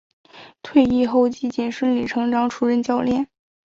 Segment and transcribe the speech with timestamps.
[0.63, 3.27] 退役后基瑾顺理成章出任教练。